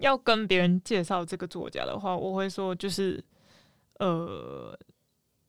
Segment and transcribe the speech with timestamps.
[0.00, 3.22] 要跟别人介绍这个作家的话，我会说就是，
[3.98, 4.76] 呃，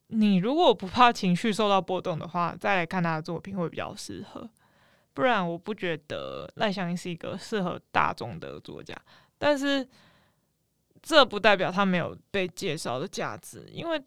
[0.08, 4.50] 你如果不怕情绪受到波动的话，再来看他的作品会比较适合。
[5.14, 8.96] 不然，我不觉得赖香吟是一个适合大众的作家。
[9.38, 9.88] 但是，
[11.02, 14.02] 这不代表他没有被介绍的价值，因为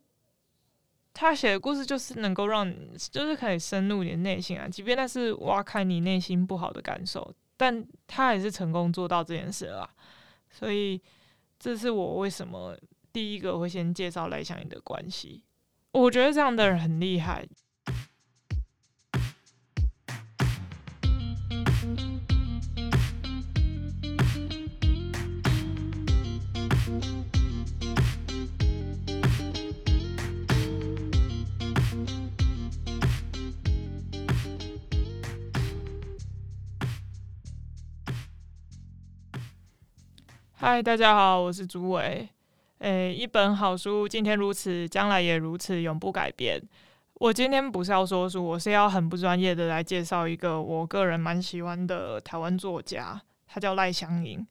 [1.14, 4.68] 他写的故事就是能够让你，就是可以深入你的内心啊。
[4.68, 9.88] 即便那是挖开你内心不好的感受，但他还是成功做到这件事了。
[10.56, 11.02] 所以，
[11.58, 12.78] 这是我为什么
[13.12, 15.42] 第一个会先介绍来香吟的关系。
[15.90, 17.46] 我觉得这样的人很厉害。
[40.66, 42.26] 嗨，大家好，我是朱伟。
[42.78, 46.58] 诶，一本好书，今天如此，将来也如此，永不改变。
[47.16, 54.42] 我今天不是要说书，我是要很不专业的来介绍一个我个人蛮喜欢的台湾作家，他叫赖香吟。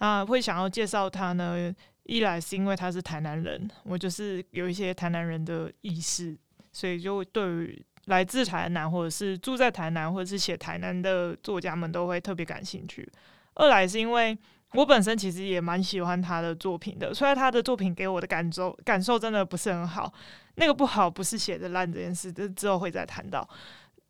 [0.00, 6.36] 那会想要介绍他呢，一来是因为他是台南人，我就是有一些台南人的意识，
[6.72, 13.08] 所以就对于来自台南或者是住在台南或者是写台南的作家们都会特别感兴趣。
[13.54, 14.36] 二来是因为。
[14.72, 20.12] 我本身其实也蛮喜欢他的作品的，虽然他的作品给我的感受感受真的不是很好，
[20.54, 23.48] 那个不好不是写的烂这件事，这之后会再谈到。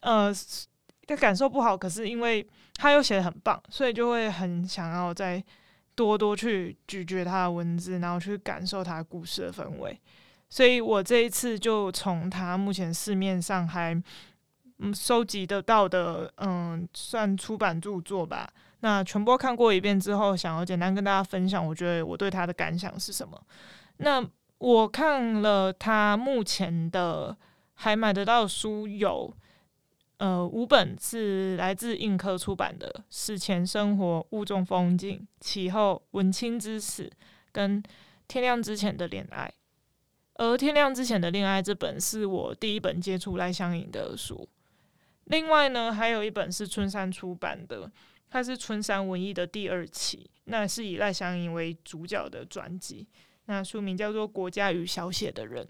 [0.01, 0.31] 呃，
[1.07, 5.43] 他感受不好，可是因为他又写的很棒，所以就会很想要再
[5.95, 9.99] 多多去咀嚼他的文字，然后去感受他故事的氛围。
[10.49, 13.95] 所以我这一次就从他目前市面上还
[14.79, 18.51] 嗯收集得到的嗯算出版著作吧。
[18.81, 23.39] 那全部看过一遍之后，想要简单跟大家分享，我觉得我对他的感想是什么？
[23.99, 27.37] 那我看了他目前的
[27.75, 29.35] 还买得到书有，
[30.17, 37.05] 呃，五本是来自印刻出版的，《史前生活》、《雾中风景》、《其后》、《文青之死》
[37.53, 37.83] 跟
[38.29, 39.47] 《天亮之前的恋爱》。
[40.43, 44.49] 而《天亮之前的恋爱》这本是我第一本接触赖香吟的书。
[45.25, 47.91] 另外呢，还有一本是春山出版的。
[48.31, 53.09] 它是春山文艺的第二期，那是以赖香吟为主角的专辑。
[53.47, 55.65] 那书名叫做《国家与小写的人》。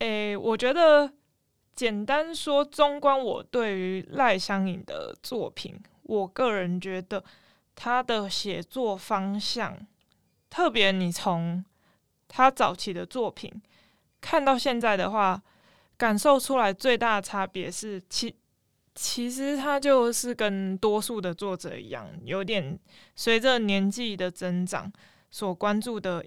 [0.00, 1.12] 诶，我觉得
[1.76, 7.22] 简单说，纵观我对于赖香吟的作品，我个人觉得
[7.76, 9.78] 他的写作方向，
[10.50, 11.64] 特别你从
[12.26, 13.62] 他早期的作品
[14.20, 15.40] 看到现在的话，
[15.96, 18.34] 感受出来最大的差别是其。
[18.98, 22.78] 其实他就是跟多数的作者一样，有点
[23.14, 24.90] 随着年纪的增长，
[25.30, 26.24] 所关注的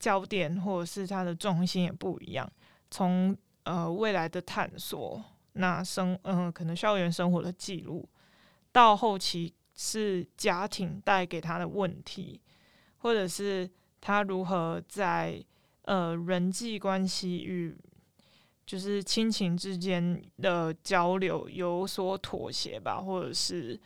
[0.00, 2.50] 焦点或者是他的重心也不一样。
[2.90, 8.08] 从呃未来的探索，那生嗯、呃、可能校园生活的记录，
[8.72, 12.40] 到后期是家庭带给他的问题，
[12.96, 13.70] 或者是
[14.00, 15.40] 他如何在
[15.82, 17.76] 呃人际关系与。
[18.64, 23.78] 就是亲情之间的交流有所妥协吧，或者是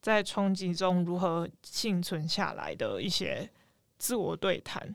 [0.00, 3.50] 在冲击中如何幸存下来的一些
[3.98, 4.94] 自我对谈。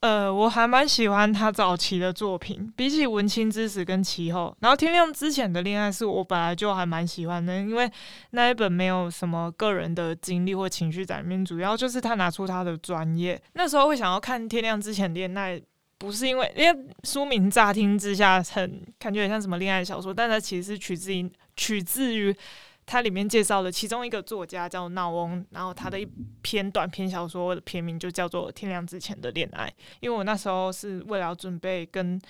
[0.00, 7.88] 呃，我还蛮喜欢他早期的作品，比起《文青之死》跟《其后》，然后《天亮之前的恋爱》是我本来就还蛮喜欢的，因为
[8.30, 13.40] 那一本没有什么个人的经历或情绪在里面，主要就是他拿出他的专业。
[13.52, 15.60] 那时候会想要看《天亮之前恋爱》。
[16.02, 22.36] 不是因为，因为书名乍听之下很感觉很像什么恋爱小说，但它其实是取自于取自于
[22.84, 26.08] 它里面介绍的其中一个作家叫闹翁，然后他的一
[26.42, 29.68] 篇短篇小说的篇名就叫做《天亮之前的恋爱》。
[30.00, 32.20] 因为我那时候是为了要准备跟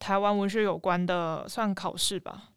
[0.00, 2.48] 台湾文学有关的算考试吧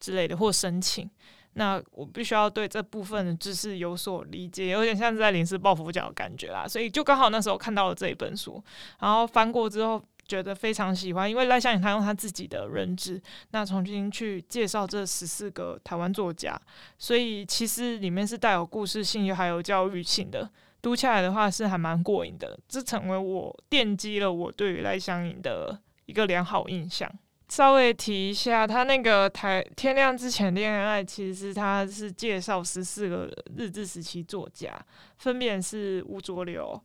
[0.00, 1.10] 之类的或申请。
[1.54, 6.66] 那我必须要对这部分的知识有所理解，有点像是在临时抱佛脚的感觉啦。
[6.66, 8.62] 所以就刚好那时候看到了这一本书，
[9.00, 13.20] 然后翻过之后觉得非常喜欢，因为赖香吟他用他自己的认知，
[13.50, 16.56] 那重新去介绍这十四个台湾作家，
[16.96, 20.48] 所以其实里面是带有故事性又还有教育性的，
[20.80, 22.56] 读起来的话是还蛮过瘾的。
[22.68, 27.10] 这成为我奠基了我对于赖香吟的一个良好印象。
[27.50, 34.72] 稍微提一下，他那个台天亮之前恋爱，其实他是介绍十四个日治时期作家，
[35.18, 36.80] 分别是吴浊流、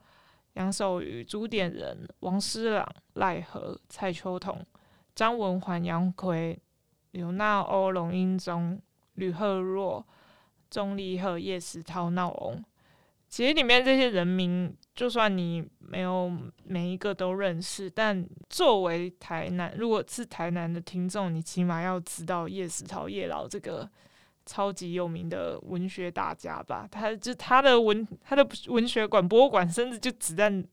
[0.54, 2.84] 杨守愚、朱点人、王诗朗、
[3.14, 4.60] 赖和、蔡秋桐、
[5.14, 6.60] 张文环、杨奎、
[7.12, 8.82] 刘纳欧、龙英宗、
[9.14, 10.04] 吕赫若、
[10.72, 12.66] 钟立赫、叶石涛、闹翁、
[13.30, 16.31] 其实里面这些人名，就算你没有
[16.63, 23.89] 每一个都认识，但作为台南，如果是台南的听众，你起码要知道叶石涛叶老这个
[24.45, 26.88] 超级有名的文学大家吧？
[26.89, 30.63] 他就他的文，他的文学馆、博物馆，甚至就只在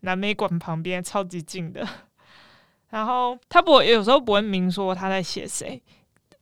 [0.00, 1.86] 南美馆旁边，超级近的。
[2.88, 5.80] 然后他不有时候不会明说他在写谁，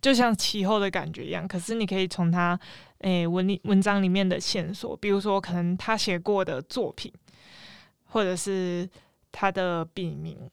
[0.00, 1.46] 就像其后的感觉一样。
[1.46, 2.58] 可是你可以从他
[2.99, 7.12] 诶文里文章里面的线索，比如说可能他写过的作品，
[8.05, 8.89] 或者是
[9.33, 10.50] 他的笔名，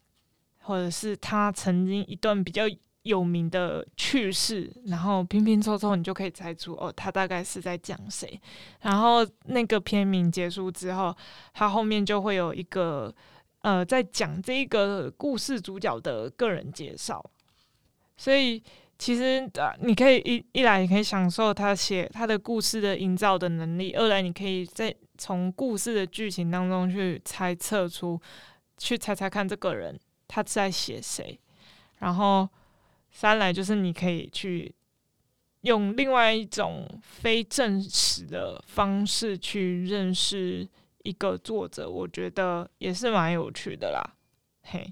[0.61, 2.63] 或者是他曾经一段比较
[3.03, 8.39] 有名的趣事，然后拼拼凑凑，你就可以猜出哦，他大概是在讲谁。
[8.81, 11.15] 然后那个片名结束之后，
[11.53, 13.13] 他后面就会有一个。
[13.61, 17.25] 呃，在讲这一个故事主角的个人介绍，
[18.15, 18.61] 所以
[18.97, 28.19] 其实呃，你可以一一来，你可以享受他写他的故事的营造的能力；二来，你可以在从故事的剧情当中去猜测出，
[28.77, 31.37] 去猜猜看这个人他在写谁；
[31.99, 32.47] 然后
[33.11, 34.73] 三来就是你可以去
[35.61, 40.67] 用另外一种非正史的方式去认识。
[41.05, 44.01] 一个作者，我觉得也是蛮有趣的啦，
[44.63, 44.91] 嘿。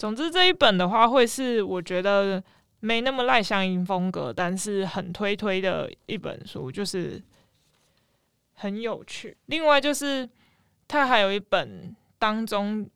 [0.00, 2.42] 总之这一本的话，会是我觉得
[2.80, 7.22] 没那么赖香吟风格，但是很推推的一本书，就是
[8.54, 9.36] 很有趣。
[9.46, 10.28] 另外就是
[10.86, 12.88] 他还有一本当中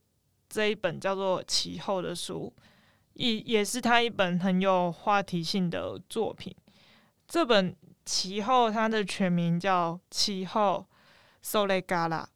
[0.49, 2.53] 这一本叫做《其后》的书，
[3.15, 6.55] 也也是他一本很有话题性的作品。
[7.27, 7.73] 这本《
[8.05, 10.87] 其后》它的全名叫《其后》。
[11.43, 12.27] それから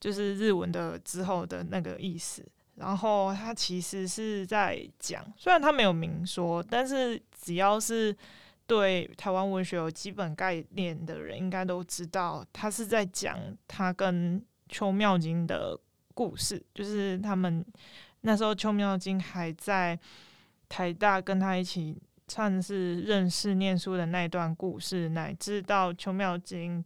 [0.00, 2.42] 就是日文的之后的那个意思，
[2.79, 8.15] 然后他其实是在讲，虽然他没有明说，但是只要是
[8.65, 13.37] 对台湾文学有基本概念的人，应该都知道他是在讲
[13.67, 15.79] 他跟邱妙津的
[16.13, 17.65] 故事，就是他们
[18.21, 19.99] 那时候邱妙津还在
[20.67, 26.83] 台大跟他一起算是认识念书的那段故事，乃至到邱妙津。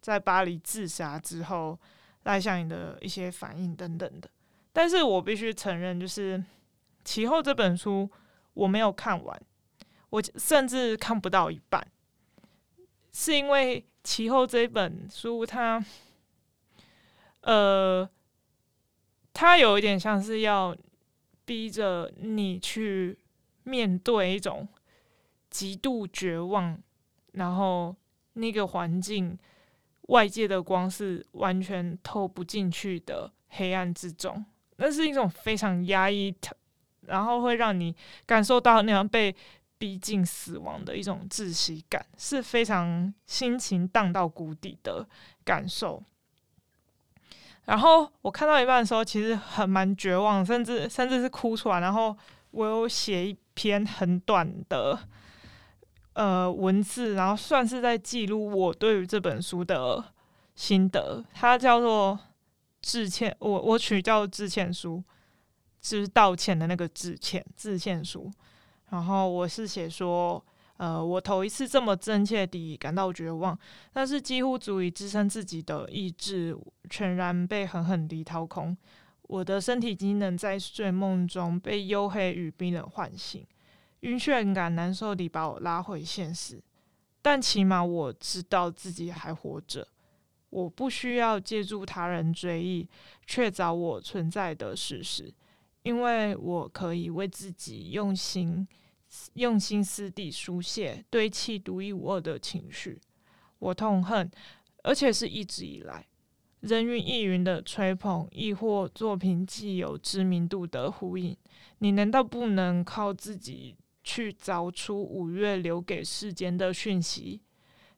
[0.00, 1.80] 在巴黎自杀之后，
[2.24, 4.28] 赖香吟的一些反应等等的，
[4.74, 6.42] 但是我必须承认，就是
[7.04, 8.10] 其后这本书
[8.54, 9.40] 我没有看完，
[10.10, 11.86] 我甚至看不到一半，
[13.12, 15.82] 是因为其后这本书它，
[17.42, 18.06] 呃，
[19.32, 20.76] 它有一点像是要
[21.44, 23.16] 逼着你去
[23.62, 24.66] 面对一种
[25.50, 26.76] 极度绝望，
[27.32, 27.94] 然后
[28.32, 29.38] 那个环境。
[30.08, 34.44] 外界的光是完全透不进去的黑暗之中，
[34.76, 36.34] 那是一种非常压抑，
[37.02, 37.94] 然后会让你
[38.26, 39.34] 感受到那样被
[39.78, 45.06] 逼近死亡的一种窒息感，是非常心情荡到谷底的
[45.44, 46.02] 感受。
[47.64, 51.80] 然后我看到一半的时候，其实很蛮绝望，甚至甚至是哭出来。
[51.80, 52.16] 然后
[52.50, 54.98] 我有写一篇很短的。
[56.14, 60.12] 呃，文字，然后算是在记录我对于这本书的
[60.54, 61.24] 心得。
[61.34, 62.16] 它叫做
[62.84, 65.02] 致歉，我我取叫致歉书，
[65.80, 68.30] 就是道歉的那个致歉，致歉书。
[68.90, 70.44] 然后我是写说，
[70.76, 73.58] 呃，我头一次这么真切地感到绝望，
[73.90, 76.54] 但是几乎足以支撑自己的意志
[76.90, 78.76] 全然被狠狠地掏空。
[79.22, 83.44] 我的身体机能在睡梦中被黝黑与冰冷唤醒。
[84.00, 86.62] 晕眩感难受地把我拉回现实，
[87.22, 89.88] 但起码我知道自己还活着。
[90.54, 92.88] 我不需要借助他人追忆
[93.26, 95.34] 确凿我存在的事实，
[95.82, 98.64] 因为我可以为自己用心、
[99.32, 103.00] 用心思地书写堆砌独一无二的情绪。
[103.58, 104.30] 我痛恨，
[104.84, 106.06] 而且是一直以来
[106.60, 111.36] 人云亦云的吹捧，亦或作品既有知名度的呼应。
[111.78, 113.76] 你难道不能靠自己？
[114.06, 117.40] 去找出五月留给世间的讯息，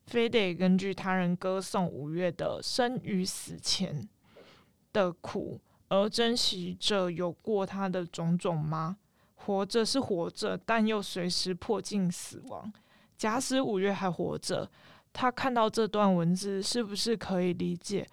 [0.07, 4.09] 非得根据他人歌颂五月的生与死前
[4.93, 8.97] 的苦而珍惜着有过他的种种吗？
[9.35, 12.73] 活着是活着，但又随时迫近死亡。
[13.17, 14.71] 假使五月还活着，
[15.13, 18.07] 他看到这段文字，是不是可以理解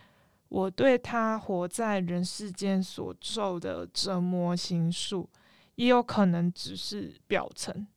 [0.49, 5.29] 我对他活在人世间所受的折磨心术？
[5.75, 7.87] 也有可能只是表层。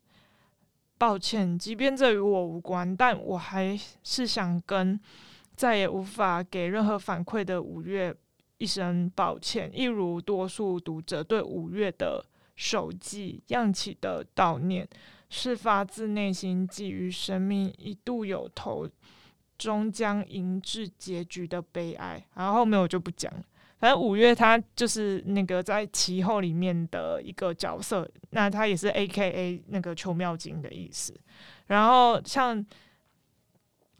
[0.98, 4.98] 抱歉，即便这与我无关，但我还是想跟
[5.54, 8.14] 再也无法给任何反馈的五月
[8.58, 12.24] 一声抱歉，一如多数读者对五月的
[12.54, 14.88] 手记漾起的悼念，
[15.28, 18.88] 是发自内心寄予生命一度有头
[19.58, 22.26] 终将迎至结局的悲哀。
[22.34, 23.42] 然后后面我就不讲了。
[23.78, 31.14] 反正五月他就是那个在其后里面的一个角色，那他也是 AKA 那个邱妙津的意思。
[31.66, 32.59] 然后像《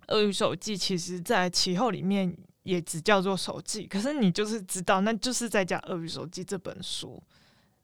[0.09, 7.23] 鳄鱼手记》，其实在其后里面也只叫做手记，可是你就是知道，那就是在讲《鳄鱼手记》这本书。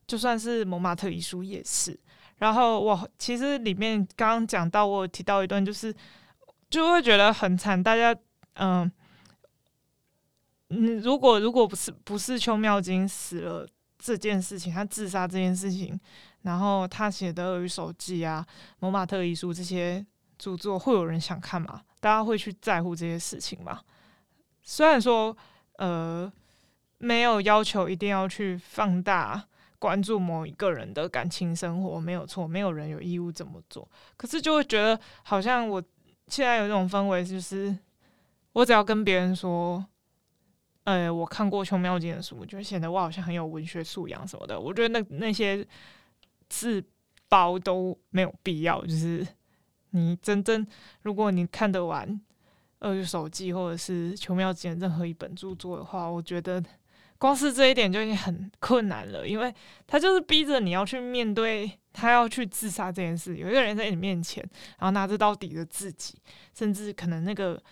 [0.07, 1.99] 就算是蒙马特遗书也是。
[2.39, 5.95] 然后我其实里面刚刚讲到，我提到一段，就是
[6.69, 7.81] 就会觉得很惨。
[7.81, 8.15] 大家，
[8.55, 8.91] 嗯
[10.73, 15.99] 嗯，如果如果不是不是邱妙金死了这件事情，他自杀这件事情，
[16.43, 18.45] 然后他写的《鳄鱼手记》啊，
[18.81, 20.05] 《蒙马特遗书》这些
[20.38, 21.83] 著作，会有人想看吗？
[22.00, 23.81] 大家会去在乎这些事情吗？
[24.62, 25.37] 虽然说，
[25.76, 26.33] 呃，
[26.99, 29.47] 没有要求一定要去放大。
[29.79, 33.91] 关注某一个人的感情生活没有错，没有人有义务这么做。
[34.17, 35.83] 可是就会觉得好像我
[36.29, 37.76] 现在有这种氛围，就是
[38.52, 39.85] 我只要跟别人说，
[40.85, 44.59] 呃，我看过邱妙津的书，就显得我好像很有文学素养什么的。
[44.59, 45.67] 我觉得那那些
[46.49, 46.83] 自
[47.29, 48.85] 褒都没有必要。
[48.85, 49.27] 就是
[49.91, 50.67] 你真正
[51.03, 52.09] 如果你看得完
[52.81, 56.62] 《鳄鱼手记》或者是邱妙津任何一本著作的话，我觉得。
[57.19, 59.55] 光是这一点就已经很困难了，因为
[59.87, 63.37] 他就是逼着你要去面对他要去自杀这件事。
[63.37, 64.43] 有一个人在你面前，
[64.81, 66.19] 然后拿着刀抵着自己，
[66.53, 67.62] 甚至可能那个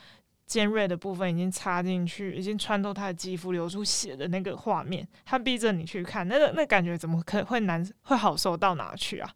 [0.50, 9.30] 尖锐的部分已经插进去，已经穿透他的肌肤，流出血的那个画面，他逼着你去看，那个那感觉怎么可会难会好受到哪去啊？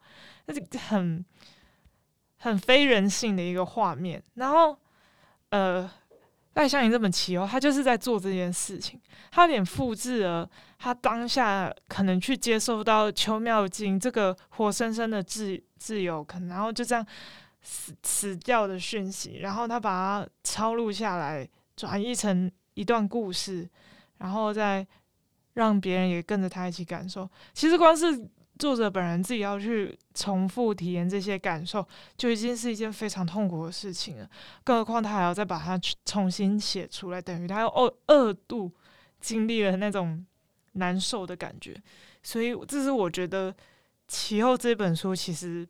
[0.46, 1.24] 那是很
[2.38, 4.20] 很非人性的一个画面。
[4.34, 4.76] 然后，
[5.50, 5.88] 呃。
[6.56, 9.00] 赖香吟这本奇哦，他就是在做这件事情，
[9.32, 17.04] 他有点复制了他当下可能去接受到邱妙津这个活生生的自自由，可能然后就这样
[17.64, 23.68] 死死掉的讯息，然后他把它抄录下来，转译成一段故事，
[24.18, 24.86] 然后再
[25.54, 27.28] 让别人也跟着他一起感受。
[27.52, 28.28] 其实光是。
[28.56, 31.84] 作者本人自己要去重复体验这些感受，
[32.16, 34.30] 就已经是一件非常痛苦的事情了。
[34.62, 38.70] 更何况他还要再把它重新写出来，等于他要二二度
[39.20, 40.24] 经历了那种
[40.74, 41.76] 难受的感觉。
[42.22, 43.52] 所以，这是我觉得
[44.06, 45.66] 其后这本书其实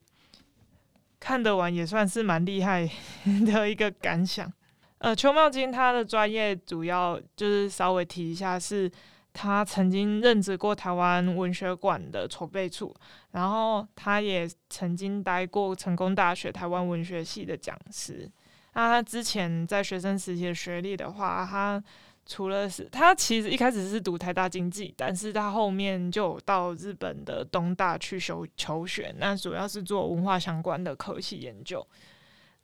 [1.24, 2.86] 看得完也算是蛮厉害
[3.46, 4.52] 的一个感想。
[4.98, 8.90] 呃，邱茂金他的专业主要就是稍微提一下是。
[9.36, 12.94] 他曾经任职过台湾文学馆的筹备处，
[13.32, 18.30] 然后他也曾经待过成功大学台湾文学系的讲师。
[18.74, 21.82] 那他之前在学生时期的学历的话，他
[22.26, 31.86] 除了是他其实一开始是读台大经济，但是他后面就到日本的东大去求求学，那主要是做文化相关的科系研究，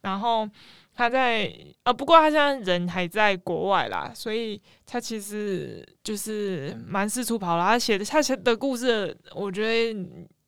[0.03, 0.49] 然后。
[0.93, 1.51] 他在
[1.85, 7.65] 呃，不过他现在人还在国外啦，所以他其实就是蛮四处跑了。
[7.65, 9.99] 他写的他写的故事，我觉得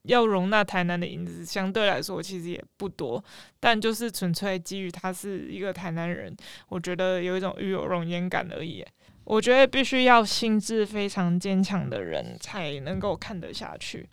[0.03, 3.23] 要容纳台南的影子，相对来说其实也不多。
[3.61, 6.37] 但就是纯粹基于他是一个台南人，
[6.69, 8.85] 我觉得有一种与有荣焉感而已。
[9.25, 14.09] 我觉得必须要心智非常坚强的人才能够看得下去。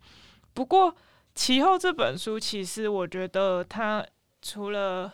[0.53, 0.95] 不过
[1.33, 4.05] 其后这本书，其实我觉得他
[4.41, 5.11] 除了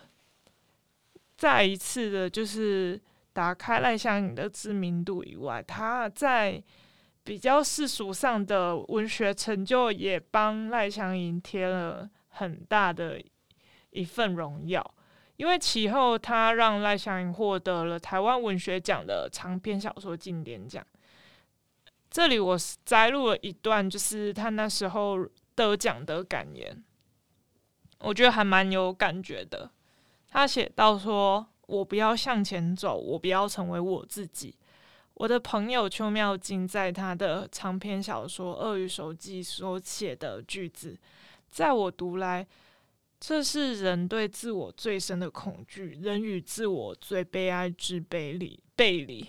[1.37, 2.99] 再一次的，就是
[3.33, 6.61] 打开赖香吟的知名度以外，他在
[7.23, 13.21] 比较世俗上的文学成就也帮赖香吟贴了很大的
[13.91, 14.93] 一份荣耀。
[15.37, 20.85] 因为其后他让赖香吟获得了台湾文学奖的长篇小说经典奖。
[22.09, 26.81] 这里我摘录了一段，就是他那时候得奖的感言，
[27.99, 29.69] 我觉得还蛮有感觉的。
[30.29, 34.55] 他写到说：“我不要向前走，我不要成为我自己。”
[35.15, 40.97] 我的朋友邱妙津在他的长篇小说《鳄鱼手记》所写的句子，
[41.49, 42.45] 在我读来，
[43.19, 49.27] 这是人对自我最深的恐惧，人与自我最悲哀之背离背离。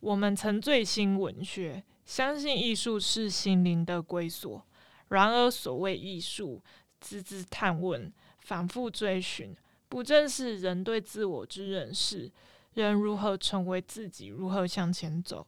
[0.00, 4.66] 我们曾醉心文学，相信艺术是心灵的归所。
[5.08, 6.62] 然而，所谓艺术，
[7.02, 9.56] 孜孜探问，反复追寻。
[9.88, 12.30] 不正是人对自我之认识？
[12.74, 14.26] 人如何成为自己？
[14.26, 15.46] 如何向前走？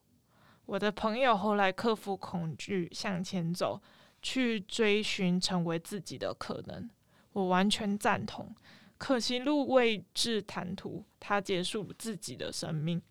[0.66, 3.80] 我的朋友后来克服恐惧向前走，
[4.20, 6.88] 去追寻成为自己的可能。
[7.32, 8.54] 我完全赞同。
[8.98, 13.02] 可惜路未至坦途，他结束了自己的生命。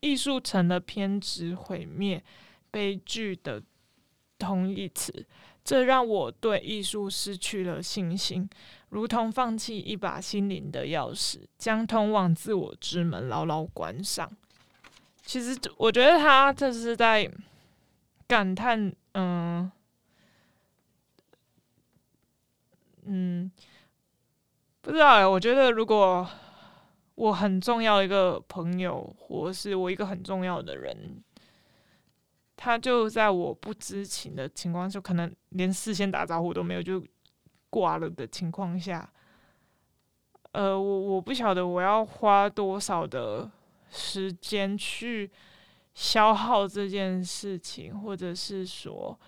[0.00, 2.22] 艺术成了偏执毁灭、
[2.72, 3.62] 悲剧的
[4.36, 5.24] 同义词，
[5.62, 8.50] 这让我对艺术失去了信心，
[8.88, 14.28] 如同放弃一把心灵的钥匙，将通往自我之门牢牢关上。
[15.24, 17.30] 其实，我觉得他这是在
[18.26, 19.70] 感叹，嗯
[23.02, 23.50] 嗯，
[24.80, 26.26] 不知道哎，我觉得如果
[27.14, 31.22] 我很重要一个朋友，或是我一个很重要的人。
[32.54, 37.04] 他就在我不知情的情况下，可能连事先打招呼都没有就
[37.68, 39.12] 挂了的情况下，
[40.52, 43.50] 呃，我我不晓得我要花多少的
[43.90, 45.28] 时间去
[45.92, 49.18] 消耗这件事情，或者是说，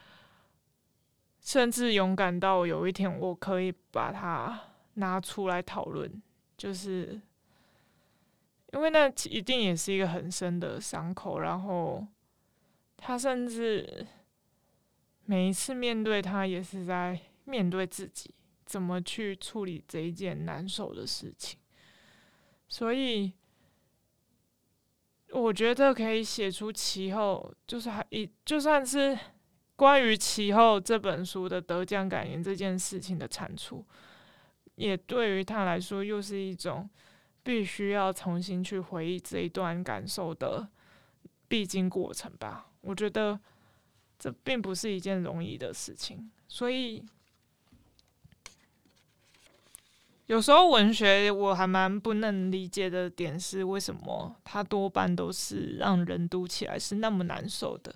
[1.44, 4.58] 甚至勇敢到有一天我可以把它
[4.94, 6.20] 拿出来讨论，
[6.56, 7.20] 就是
[8.72, 12.04] 因为那一定也是一个很深的伤口，然后。
[12.96, 14.06] 他甚至
[15.26, 18.34] 每一次面对他，也是在面对自己，
[18.64, 21.58] 怎么去处理这一件难受的事情。
[22.66, 23.30] 所以，
[25.32, 29.18] 我觉得可以写出其后，就是还一就算是
[29.76, 33.84] 关于其后这本书的得奖感言这件事情的产出，
[34.76, 36.88] 也对于他来说又是一种
[37.42, 40.68] 必须要重新去回忆这一段感受的
[41.48, 42.66] 必经过程吧。
[42.82, 43.38] 我觉得
[44.18, 47.04] 这并不是一件容易的事情，所以
[50.26, 57.94] 有时候文学我还蛮不能理解的点是，为什么它多半都是让人读起来是那么难受的，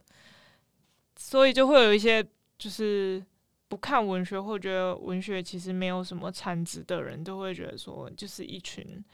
[1.19, 3.23] 所以就会有一些就是
[3.69, 9.05] 不看文学或觉得文学其实没有什么产值的人，都会觉得说，就是一群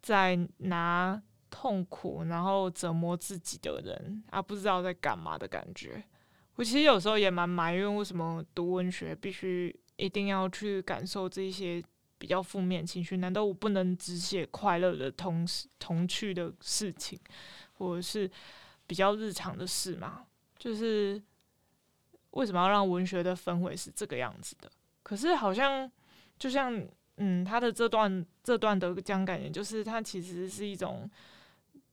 [0.00, 1.20] 在拿。
[1.50, 6.04] 痛苦，然后折磨自己的人啊，不知道在干嘛的感觉。
[6.56, 11.82] 我其实有时候也蛮埋怨，为什么读文学必须一定要去感受这些
[12.18, 13.16] 比较负面情绪？
[13.16, 17.18] 难道我不能只写快乐的同时童趣的事情，
[17.78, 18.30] 或者是
[18.86, 20.26] 比较日常的事吗？
[20.58, 21.20] 就是
[22.30, 24.70] 为什么要让文学的氛围是这个样子的？
[25.02, 25.90] 可是好像
[26.38, 31.10] 就像嗯，他的这段这段的讲感觉，就是他其实是一种。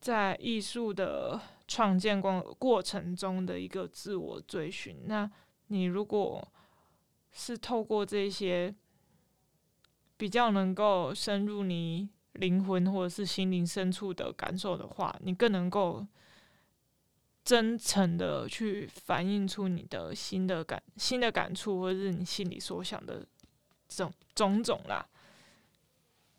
[0.02, 4.96] 在艺术的创建过过程中的一个自我追寻。
[5.06, 5.28] 那
[5.68, 6.48] 你如果
[7.32, 8.76] 是透过这些
[10.16, 16.06] 比较能够深入你灵魂或者是心灵深处的感受的话，你更能够
[17.46, 23.26] 真诚的去反映出你的新的感、新的感触，或者是你心里所想的
[23.88, 25.08] 种种种啦。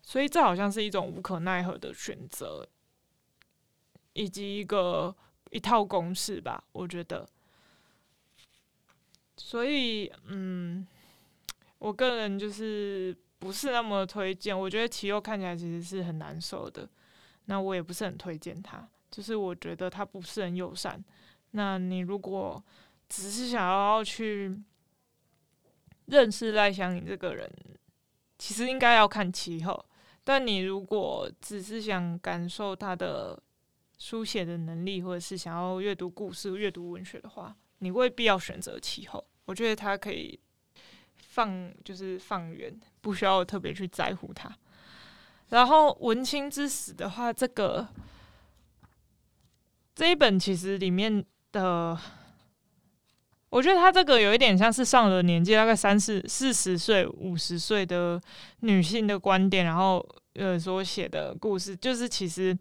[0.03, 2.67] 所以这好像是一种无可奈何的选择。
[4.13, 5.15] 以及一个
[5.51, 7.23] 一套公式吧，我觉得。
[9.37, 10.87] 所以，嗯，
[11.77, 14.59] 我个人就是不是那么推荐。
[14.59, 16.89] 我觉得其后看起来其实是很难受的，
[17.45, 18.89] 那我也不是很推荐他。
[19.17, 21.03] 就是我觉得他不是很友善。
[21.53, 22.63] 那你如果
[23.09, 24.55] 只是想要去
[26.05, 27.51] 认识赖香吟这个人，
[28.37, 29.83] 其实应该要看气候。
[30.23, 33.41] 但你如果只是想感受他的。
[33.99, 39.25] 书写的能力，或者是想要阅读故事、阅读文学的话，你未必要选择气候。
[39.45, 40.39] 我觉得他可以
[41.15, 44.55] 放，就是放远，不需要特别去在乎他。
[45.49, 47.87] 然后《文青之死》的话，这个
[49.97, 51.97] 这一本其实里面的，
[53.49, 58.21] 我觉得他这个有一点像是上了年纪，大概三四四十岁、五十岁的
[58.59, 62.55] 女性的观点，然后呃所写的故事，就是其实。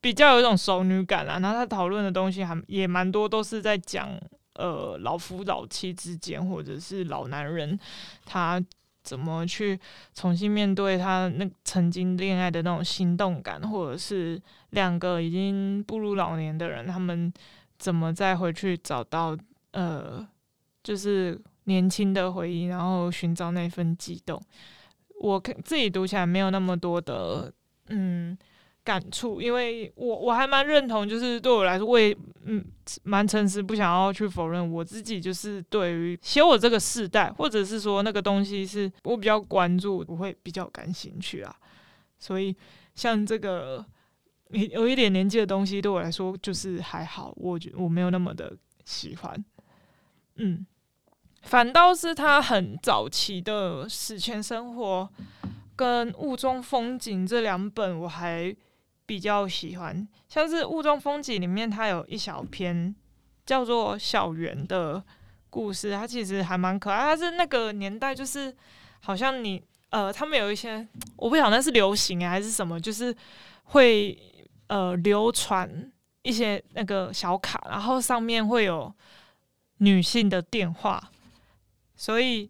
[0.00, 4.10] 比较有一种熟女感啦，然后他讨论的东西还也蛮多，都是在讲
[4.54, 7.78] 呃老夫老妻之间，或者是老男人
[8.24, 8.60] 他
[9.02, 9.78] 怎么去
[10.14, 17.32] 重新面对他那曾经恋爱的那种心动感，或者是两个已经步入老年的人，他们
[17.78, 19.36] 怎么再回去找到
[19.72, 20.26] 呃
[20.82, 24.40] 就是年轻的回忆，然后寻找那份激动。
[25.20, 27.52] 我看自己读起来没有那么多的
[27.88, 28.36] 嗯。
[28.84, 32.16] 感触，因为我我还蛮认同，就是对我来说，我也
[32.46, 32.64] 嗯
[33.04, 41.54] 蛮诚实，不想要去否认我自己，就是对于写我这个世代，或者是说那个东西是我比较关注，我会比较感兴趣啊。
[42.18, 42.56] 所以
[42.96, 43.86] 像这个
[44.50, 48.52] 有一点年纪的东西，对我来说就是还好，我觉我没有那么的
[48.84, 49.44] 喜欢。
[50.36, 50.66] 嗯，
[51.42, 55.08] 反倒是他很早期的史前生活
[55.76, 58.52] 跟雾中风景这两本，我还。
[59.04, 62.94] 比较喜欢，像是《雾中风景》里面，它有一小篇
[63.44, 65.02] 叫做《小圆》的
[65.50, 67.00] 故事，它其实还蛮可爱。
[67.00, 68.54] 它是那个年代，就是
[69.00, 70.86] 好像你呃，他们有一些
[71.16, 73.14] 我不晓得那是流行还是什么，就是
[73.64, 74.16] 会
[74.68, 78.90] 呃流传一些那个小卡，然后上面会有
[79.78, 81.10] 女性的电话，
[81.96, 82.48] 所以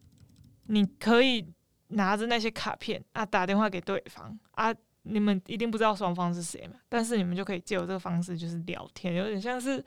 [0.67, 1.45] 你可以
[1.89, 4.73] 拿着那些卡片啊打电话给对方啊。
[5.05, 9.85] 你们一定不知道双方是谁嘛，但是你们就可以借由这个方式就是聊天，有点像是，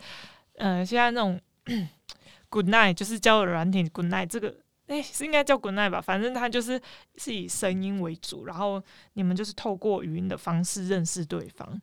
[0.55, 1.39] 呃，现在那种
[2.49, 4.53] Good Night，就是交友软体 Good Night，这个
[4.87, 6.81] 哎是应该叫 Good Night 吧，反正它就是
[7.15, 11.81] 是以声音为主，然后你们就是透过语音的方式认识对方，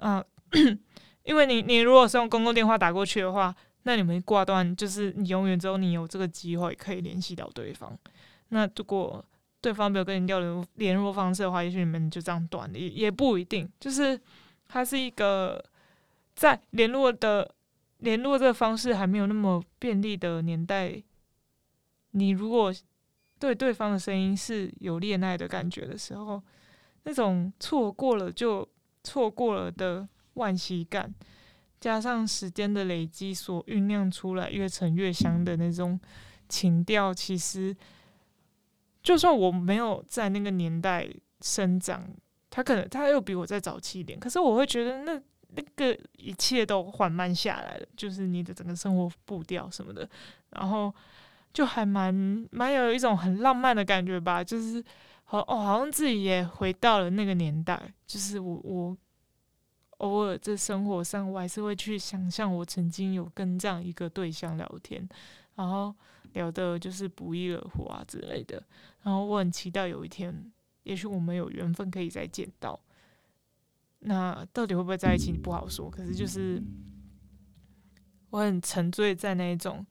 [0.00, 0.24] 啊、
[1.24, 7.94] 因为你你如果是用公共电话打过去的话，那你们挂断，就是你永远只有你有这个机会可以联系到对方，
[8.48, 9.22] 那如果。
[9.60, 13.70] 对方没有跟你要联联络方式的话，也许你们就这样断了，也也不一定。
[13.78, 14.18] 就是
[14.66, 15.62] 它是一个
[16.34, 17.54] 在联络的
[17.98, 21.02] 联络这个方式还没有那么便利的年代，
[22.12, 22.72] 你如果
[23.38, 26.42] 对对方的声音是有恋爱的感觉的时候，
[27.02, 28.66] 那种错过了就
[29.04, 31.14] 错过了的惋惜感，
[31.78, 36.00] 加上时间的累积所酝酿出来越陈越香的那种
[36.48, 37.76] 情调，其实。
[39.10, 41.04] 就算我没有在那个年代
[41.40, 42.08] 生长，
[42.48, 50.08] 他可能他又比我再早期一点，可是我会觉得那那个一切都缓慢下来了，就是你的整个生活步调什么的，
[50.50, 50.94] 然后
[51.52, 52.14] 就还蛮
[52.52, 54.80] 蛮有一种很浪漫的感觉吧，就是
[55.24, 58.96] 好哦，好像自己也回到了那个年代，就是我我
[59.98, 65.08] 偶尔在生活上，我还是会去想象我曾经有跟这样一个对象聊天，
[65.56, 65.92] 然后。
[66.34, 68.62] 聊的就是不亦乐乎啊之类的，
[69.02, 72.78] 然后我很期待有一天，也许我们有缘分可以再见到。
[74.00, 75.90] 那到底会不会在一起，不好说。
[75.90, 76.62] 可是就是
[78.30, 79.86] 我很沉醉在那种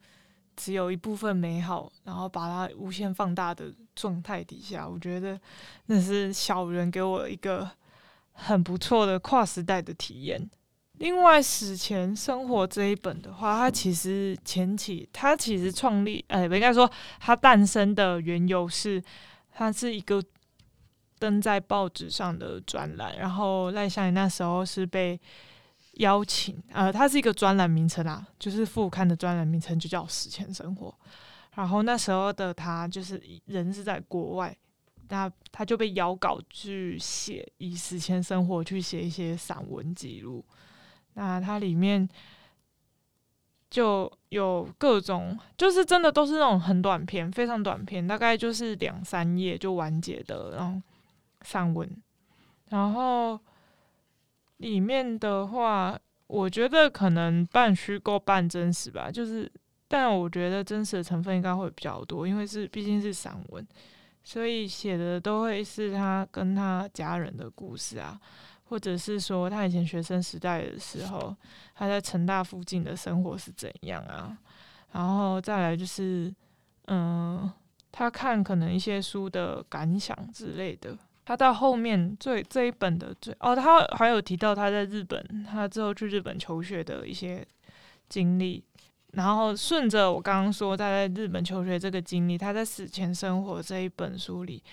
[0.55, 5.39] 只有一部分美好，然后把它无限放大的状态底下，我觉得
[5.85, 7.69] 那是小人给我一个
[8.31, 10.49] 很不错的跨时代的体验。
[10.99, 16.89] 另外，史前生活这一本的话，它其实前期，它其实创立，哎，不应该说
[17.21, 19.01] 它诞生的缘由是，
[19.53, 20.21] 它是一个
[21.17, 25.17] 登在报纸上的专栏，然后赖香吟那时候是被
[25.93, 30.93] 邀请，呃，它是一个专栏名称啊，就是副刊的专栏名称就叫史前生活，
[31.55, 34.53] 然后那时候的他就是人是在国外，
[35.07, 40.43] 那他就被邀稿去写以史前生活去写一些散文记录。
[41.19, 42.07] 那它里面
[43.69, 50.81] 就有各种，就是真的都是那种很短篇，非常短篇，大概就是两三页就完结的，然后
[51.41, 51.89] 散文。
[52.69, 53.37] 然后
[54.57, 59.51] 里面的话，我觉得可能半虚构半真实吧，就是，
[59.89, 63.67] 但我觉得真实的成分应该会比较多，因为是毕竟是散文，
[64.23, 68.17] 所以写的都会是他跟他家人的故事啊。
[68.69, 71.35] 或者是说他以前学生时代的时候，
[71.75, 74.37] 他在成大附近的生活是怎样啊？
[74.93, 76.33] 然后再来就是，
[76.85, 77.51] 嗯，
[77.91, 80.97] 他看可能一些书的感想之类的。
[81.25, 87.45] 他到后面最这一本的最哦，他还有提到他在日本，他之后去日本求学的一些
[88.07, 88.63] 经历。
[89.13, 94.63] 然后顺着我刚刚说他在日本求学这个经历，他在死前生活这一本书里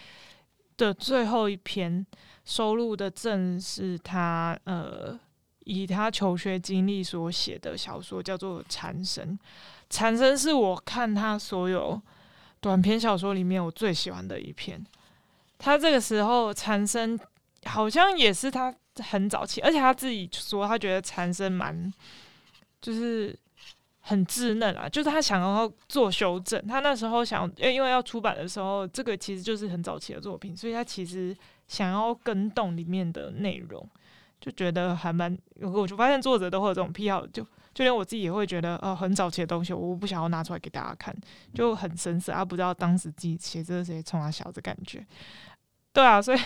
[0.77, 2.07] 的最后一篇。
[2.49, 5.19] 收录的正是他呃，
[5.65, 9.27] 以他求学经历所写的小说，叫做《蝉声》。
[9.91, 12.01] 《蝉声》是我看他所有
[12.61, 14.81] 短篇小说里面我最喜欢的一篇。
[15.59, 17.19] 他这个时候《蝉声》
[17.65, 21.93] 好像也是他很早期，而且他自己说他觉得《蝉声》蛮
[22.81, 23.37] 就是
[24.09, 26.67] 很稚嫩啊，就是他想要做修正。
[26.67, 31.37] 他那时候想，因为因为要出版的时候，这个其实就是很早期的作品，所以他其实。
[31.69, 33.85] 想要更动里面的内容，
[34.41, 37.43] 就觉得还蛮，我就发现作者都会有这种癖好，就
[37.75, 41.13] 就连我自己也会觉得，呃，很早期的东西，我不想要拿出来给大家看，
[41.53, 45.05] 就很生涩，啊，不知道当时自己写这些冲他小的感觉。
[45.93, 46.39] 对啊，所以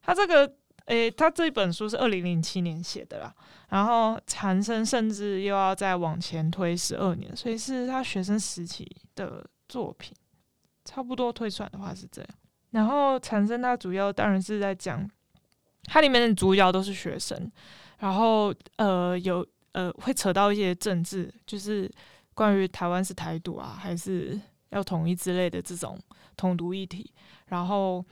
[0.00, 0.50] 他这个，
[0.86, 3.34] 诶、他这本书是二零零七年写的啦，
[3.68, 10.14] 然后蝉声甚至又要再往前推十二年，所以是他学生时期的作品，
[10.84, 12.30] 差不多推算的话是这样。
[12.70, 15.08] 然后蝉声它主要当然是在讲，
[15.84, 17.50] 它里面的主角都是学生，
[17.98, 21.90] 然后呃有呃会扯到一些政治，就是
[22.34, 24.40] 关于台湾是台独啊，还是
[24.70, 25.98] 要统一之类的这种
[26.34, 27.12] 统独议题。
[27.48, 28.02] 然后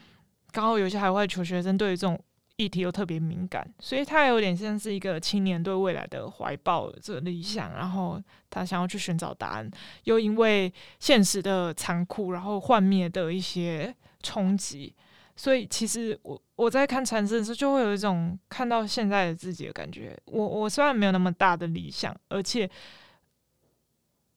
[0.53, 2.21] 刚好有些海外求学生对于这种
[2.61, 9.71] 议题又特别敏感，所以他有点像是一个青年对未来的怀抱这个理想，然后他想要去寻找答案，
[10.05, 14.95] 又因为现实的残酷，然后幻灭的一些冲击，
[15.35, 20.15] 所以其实我我在看禅师的时候，就会有一种看到现在的自己的感觉。
[20.27, 22.71] 我我虽然没有那么大的理想，而且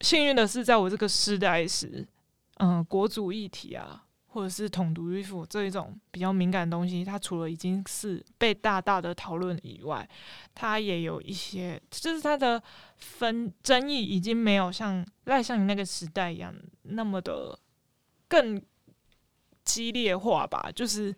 [0.00, 2.06] 幸运的是，在我这个时代时，
[2.56, 4.00] 嗯、国族议题啊。
[4.34, 10.06] 或者是统独与否这一种比较敏感的东西，它除了已经是被大大的讨论以外，
[10.52, 12.60] 它也有一些，就是它的
[12.96, 17.56] 分争议已经没有像赖向你那个时代一样那么的
[18.26, 18.60] 更
[19.64, 20.68] 激烈化吧。
[20.74, 21.14] 就是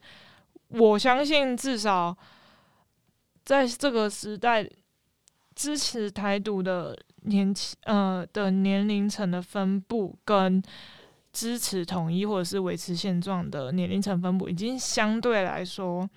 [0.68, 2.14] 我相信，至少
[3.46, 4.68] 在这个时代，
[5.54, 10.62] 支持台独的年轻呃的年龄层的分布跟。
[11.36, 16.08] 支持统一或者是维持现状的年龄层分布，已经相对来说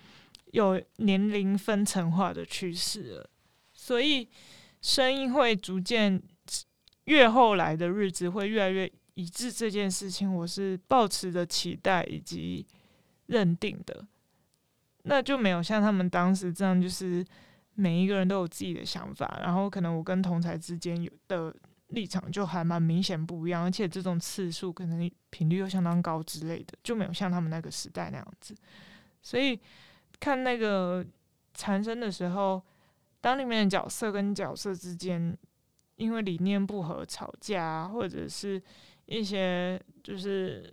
[0.54, 3.30] 有年龄分层化的趋势了，
[3.74, 4.26] 所以
[4.82, 6.22] 声音会逐渐
[7.04, 9.52] 越后来的日子会越来越一致。
[9.52, 12.66] 这件事情，我是抱持着期待以及
[13.26, 14.08] 认定的。
[15.04, 17.26] 那就没有像他们当时这样，就是
[17.74, 21.54] 每一个人都有自己的想法，然后可能我跟同才之间有的。
[21.90, 28.56] 立场就还蛮明显不一样，而且这种次数可能频率又相当高之类的，就没有像他们那个时代那样子。
[29.24, 29.60] 所以
[30.20, 31.04] 看那个
[31.56, 32.62] 缠生的时候，
[33.22, 35.36] 当里面的角色跟角色之间
[35.96, 38.62] 因为理念不合吵架，或者是
[39.06, 40.72] 一些就是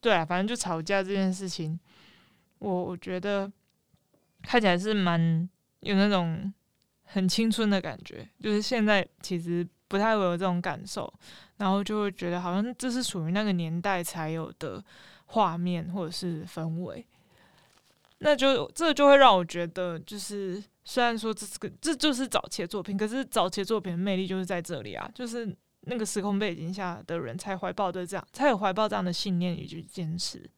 [0.00, 1.78] 对啊，反正就吵架这件事情，
[2.60, 3.52] 我我觉得
[4.42, 5.48] 看起来是蛮
[5.80, 6.50] 有那种。
[7.06, 11.12] 很青春的感觉，就是现在其实不太会有这种感受，
[11.56, 14.84] 然后就会觉得好像这是属于那个年代才有的
[15.26, 17.04] 画面或者是氛围。
[18.18, 30.48] 那就这就会让我觉得，就是虽然说这是个这就是早期的作品，可是早期作品的魅力就是在这里啊，就是那个时空背景下的人才怀抱的这样，才有怀抱这样的信念以及坚持。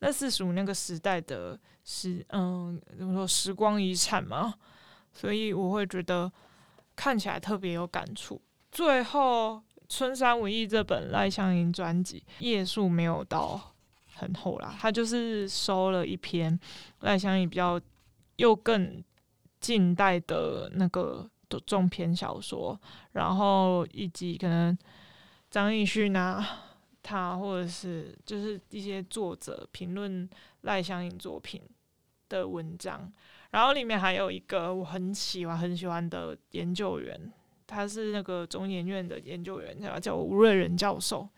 [0.00, 4.54] 那是属于那个时代的时，嗯，怎么说时光遗产吗。
[5.18, 6.30] 所以我会觉得
[6.94, 8.40] 看起来特别有感触。
[8.70, 9.56] 最后，
[9.88, 13.74] 《春山文艺》这本赖香吟专辑页数没有到
[14.14, 16.56] 很厚啦，他就是收了一篇
[17.00, 17.80] 赖香吟比较
[18.36, 19.02] 又更
[19.58, 21.28] 近代的那个
[21.66, 22.78] 中篇小说，
[23.12, 24.76] 然后以及可能
[25.50, 26.46] 张亦绚啊，
[27.02, 30.28] 他或者是就是一些作者评论
[30.60, 31.60] 赖香吟作品
[32.28, 33.10] 的文章。
[33.50, 37.32] 然后里面还有一个我很喜欢很喜欢的研究员，
[37.66, 41.28] 他是那个中研院的研究员，叫叫吴瑞仁教授。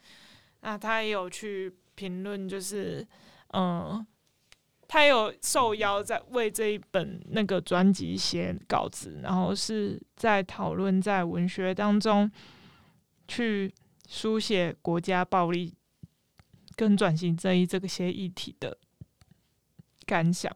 [0.62, 3.06] 那他也有去评论，就是
[3.54, 4.04] 嗯，
[4.88, 12.30] 他有受邀在为这一本那个专辑写稿子，然后是在讨论在文学当中
[13.28, 13.72] 去
[14.08, 15.72] 书写国家暴力
[16.74, 18.76] 跟转型正义这个些议题的
[20.04, 20.54] 感想。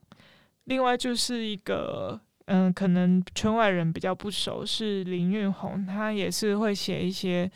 [0.64, 7.50] 另外就是一个，嗯，可能圈外人比较不熟，是林韵红，他也是会写一些，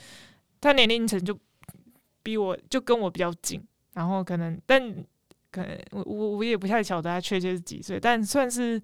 [0.61, 1.39] 他年龄层就
[2.23, 3.63] 比我就跟我比较近，
[3.95, 4.81] 然后可能，但
[5.51, 8.81] 可能我我我也不太晓得他确切是几岁，但算是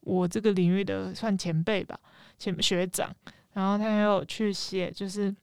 [0.00, 1.98] 我这个领域的算前辈吧，
[2.38, 3.14] 前学长，
[3.52, 5.34] 然后他还有去写，就是。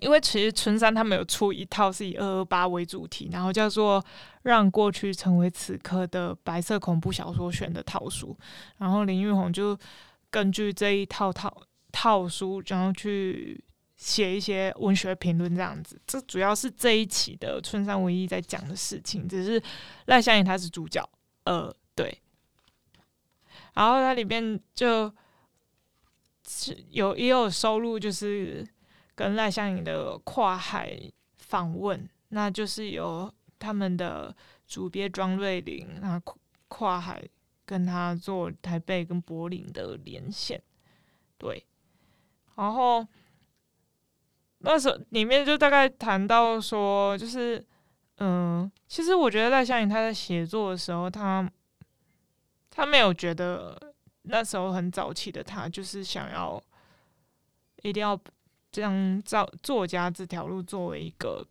[0.00, 4.02] 因为其实春山他们有出一套是以二二八为主题，然后叫做
[4.44, 8.34] 《让过去成为此刻的白色恐怖小说选》的套书，
[8.78, 9.76] 然后林玉红就
[10.30, 11.54] 根据这一套套
[11.92, 13.62] 套书，然后去
[13.96, 16.00] 写一些文学评论这样子。
[16.06, 19.60] 这主要是这一期的春山文艺在讲的事情，只是
[20.06, 21.06] 赖香吟他是主角，
[21.44, 22.16] 呃，对。
[23.74, 25.12] 然后它里面就
[26.48, 28.66] 是有也有收录，就是。
[29.16, 31.00] 跟赖香吟的跨海
[31.36, 33.32] 访问，那就是有
[33.64, 34.34] 他们的
[34.66, 36.20] 主编庄瑞琳，那
[36.68, 37.26] 跨海
[37.64, 40.62] 跟他做台北跟柏林的连线，
[41.38, 41.64] 对，
[42.56, 43.06] 然后
[44.58, 47.64] 那时候里面就大概谈到说，就是
[48.18, 51.50] 嗯，其实我觉得赖香吟他在写作的时候，他
[52.70, 56.62] 他没有觉得那时候很早期的他就是想要
[57.82, 58.20] 一定要。
[58.74, 61.46] 将造作家这条路作为一个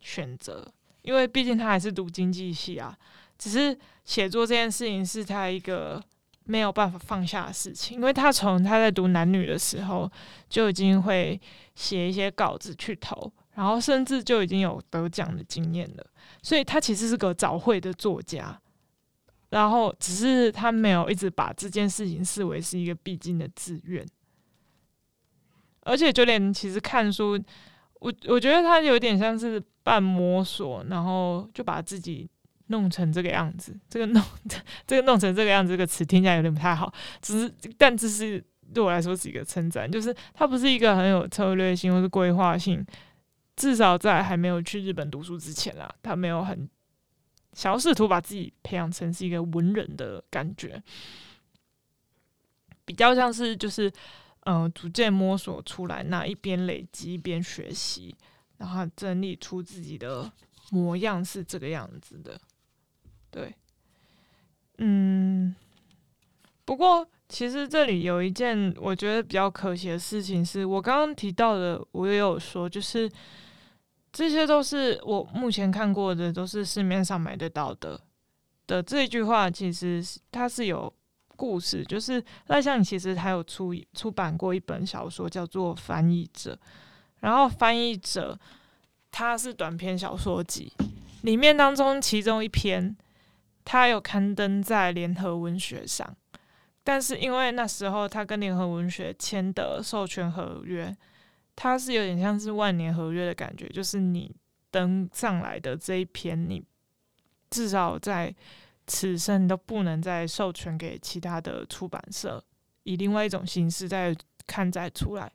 [0.00, 0.66] 选择，
[1.02, 2.96] 因为毕竟他还是读经济系啊。
[3.38, 6.02] 只是写作这件事情是他一个
[6.44, 10.10] 没有办法放下的事情，因为他从他在读男女的时候
[10.48, 11.40] 就已经会
[11.74, 16.06] 写一些稿子去投，然后甚至就已经有得奖的经验了。
[16.42, 18.60] 所以他其实是个早会的作家，
[19.48, 24.06] 然后只是他没有一直把这件事情视为是一个必经的志愿，
[25.80, 27.42] 而且就连其实看书，
[28.00, 32.28] 我我觉得他有点像是半摸索，然后就把自己
[32.66, 33.78] 弄成这个样子。
[33.88, 34.22] 这个弄
[34.86, 42.84] 这个弄成这个样子，这个词听起来有点不太好，只是但这是对我来说是一个称赞，就是他不是一个很有策略性或是规划性，
[43.56, 46.68] 至少在还没有去日本读书之前啦，他没有很。
[47.52, 50.80] 想要试图把自己培养成是一个文人的感觉，
[52.84, 53.92] 比较像是就是，
[54.44, 58.14] 嗯、逐渐摸索出来，那一边累积一边学习，
[58.60, 60.30] 然后整理出自己的
[60.70, 62.40] 模样是这个样子的。
[63.28, 63.52] 对，
[64.78, 65.52] 嗯，
[66.64, 73.10] 不过其实这里有一件我觉得比较可惜的事情，是我刚刚提到的，我也有说，就是。
[74.12, 78.00] 这些都是我目前看过的，都是市面上买得到的
[78.66, 80.92] 的这句话，其实它是有
[81.36, 86.54] 故事，就是赖香其实还有出出版过一本小说，叫做《翻译者》，
[87.20, 88.38] 然后《翻译者》
[89.10, 90.72] 他是短篇小说集，
[91.22, 92.96] 里面当中其中一篇，
[93.64, 96.16] 他有刊登在联合文学上，
[96.82, 100.96] 但是因为那时候他跟联合文学签的授权合约。
[101.56, 104.34] 它是有点像是万年合约的感觉，就是你
[104.70, 106.64] 登上来的这一篇，你
[107.50, 108.34] 至少在
[108.86, 112.42] 此生都不能再授权给其他的出版社，
[112.84, 115.30] 以另外一种形式再刊载出来。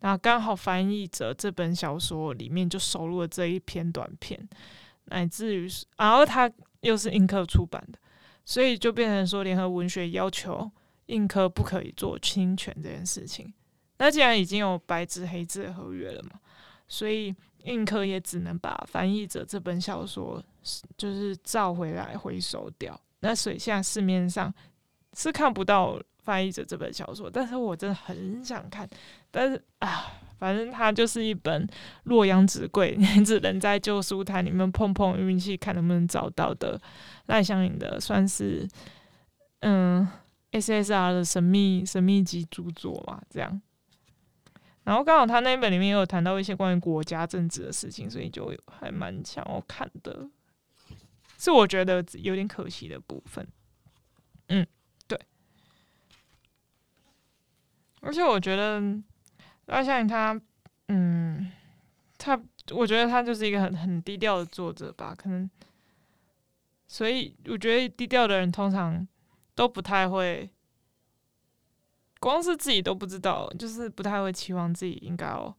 [0.00, 4.48] 那刚好翻译者这本小说里面就收录了这一篇短篇，
[5.04, 7.98] 乃至于，然后它又是印刻出版的，
[8.44, 10.70] 所以就变成说联合文学要求
[11.06, 13.52] 印刻不可以做侵权这件事情。
[13.98, 16.40] 那既然已经有白纸黑字的合约了嘛，
[16.88, 17.34] 所以
[17.64, 20.42] 印刻也只能把翻译者这本小说
[20.96, 22.98] 就是照回来回收掉。
[23.20, 24.52] 那所以现在市面上
[25.12, 28.88] 是看不到翻译者这本小说，但是我真的很想看。
[29.30, 31.68] 但是啊，反正它就是一本
[32.04, 36.80] 洛阳纸贵，你只能在旧书摊里面碰碰运气，看能不能找到的
[37.26, 38.68] 赖香吟的，算是
[39.60, 40.06] 嗯
[40.52, 43.60] SSR 的神秘神秘级著作嘛，这样。
[44.82, 50.28] 然后刚好他那本里面也有谈到一些关于国家政治的事情，所以就还蛮想要看的，
[51.38, 53.46] 是我觉得有点可惜的部分。
[54.48, 54.66] 嗯，
[55.06, 55.20] 对。
[58.10, 58.82] 而且我觉得
[59.66, 60.36] 赖香吟他，
[60.88, 61.48] 嗯，
[62.18, 62.36] 他
[62.72, 65.48] 我觉得他就是一个很很低调的作者吧，可能，
[66.88, 69.06] 所以我觉得低调的人通常
[69.54, 70.50] 都不太会。
[72.18, 75.56] 光是自己都不知道，就是不太会期望自己应该要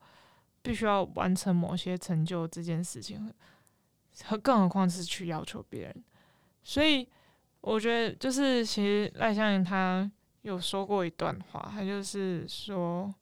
[0.62, 3.34] 必须要完成某些成就这件事情，
[4.26, 6.04] 和更何况是去要求别人。
[6.66, 7.08] 所以
[7.62, 10.12] 我觉得，就是其实赖香吟他
[10.42, 13.14] 有说过一段话，他就是说，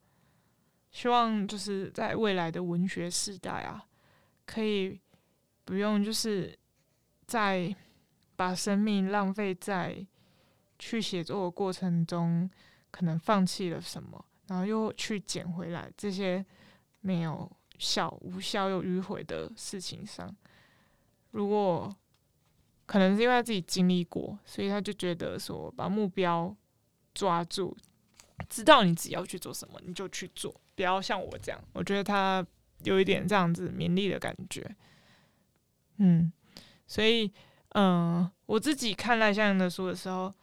[0.92, 3.86] 希望就是在未来的文学时代啊，
[4.46, 5.00] 可以
[5.66, 6.58] 不用就是
[7.26, 7.76] 在
[8.36, 10.06] 把生命浪费在
[10.78, 12.50] 去写作的过程中。
[12.92, 16.44] 可能放弃了什么，然后又去捡回来这些
[17.02, 20.36] 没有效、无效又迂回的事情上。
[21.30, 21.96] 如果
[22.88, 26.54] 可能是因为他自己经历过，所以他就觉得说，把目标
[27.20, 27.76] 抓住，
[28.48, 31.62] 知道你自己要去做什么，你就去做，不要像我这样。
[31.74, 32.46] 我觉得他
[32.84, 34.66] 有一点这样子勉励的感觉。
[35.98, 36.32] 嗯，
[36.88, 37.30] 所以，
[37.76, 40.34] 嗯、我自己看赖香吟的书的时候，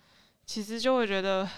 [0.44, 1.48] 其实就会觉得。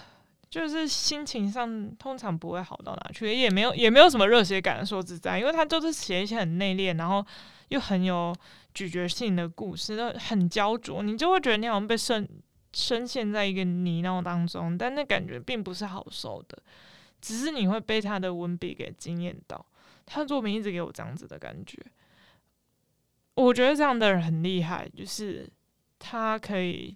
[0.49, 7.23] 就是心情上通常不会好到哪去，也没有也没有什么热血感，说实在，因为他就是写一些很内敛，然后
[7.67, 8.35] 又很有
[8.73, 12.27] 咀嚼性的故事，都很焦灼，你就会觉得你好像被深
[12.79, 16.57] 深陷在一个泥淖当中，但那感觉并不是好受的，
[17.19, 19.65] 只是你会被他的文笔给惊艳到，
[20.05, 21.77] 他的作品一直给我这样子的感觉，
[23.35, 25.49] 我觉得这样的人很厉害，就是
[25.99, 26.95] 他可以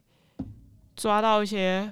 [0.95, 1.91] 抓到一些。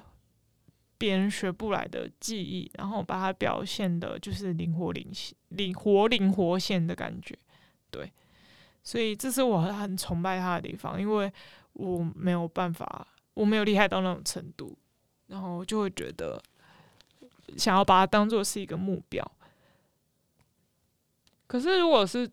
[1.02, 5.12] 别人学不来的技艺，然后把它表现的，就是灵活灵
[5.48, 7.36] 灵活灵活现的感觉，
[7.90, 8.14] 对，
[8.84, 11.34] 所以这是我很崇拜他的地方，因为
[11.74, 13.08] 我没有办法，
[13.42, 14.78] 我没有厉害到那种程度，
[15.28, 16.42] 然后就会觉得
[17.58, 19.26] 想要把它当做是一个目标。
[21.48, 22.30] 可是如果是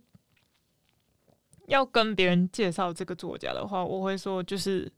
[1.67, 4.93] 要跟别人介绍这个作家的话，我会说就是，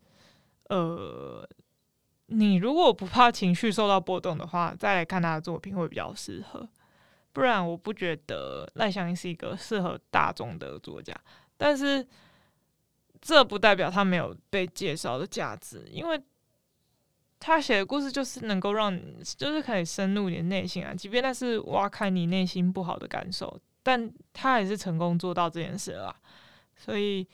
[0.69, 1.49] 呃。
[2.33, 6.69] 你如果不怕情绪受到波动的话，再来看他的作品会比较适合。
[7.33, 11.13] 不然，我不觉得赖香吟是一个适合大众的作家。
[11.57, 12.07] 但是，
[13.21, 16.23] 这不代表他没有被介绍的价值，因为
[17.39, 26.15] 他写的故事就是能够让你，就是可以深入你的内心啊，即便那是挖开你内心不好的感受，但他还是成功做到这件事了。
[26.77, 27.27] 所以，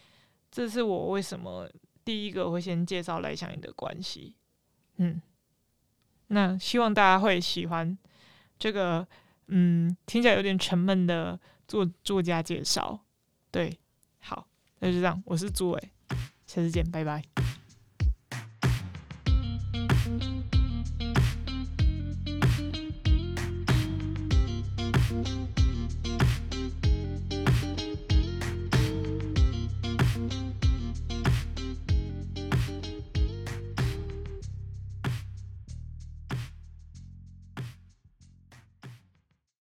[0.50, 1.68] 这是我为什么
[2.04, 4.34] 第一个会先介绍赖香吟的关系。
[4.96, 5.20] 嗯，
[6.28, 7.96] 那希望大家会喜欢
[8.58, 9.06] 这个，
[9.48, 12.98] 嗯，听起来有点沉闷的作作家介绍。
[13.50, 13.76] 对，
[14.86, 15.90] 就是这样，我是朱伟，
[16.46, 17.20] 下次见，拜拜。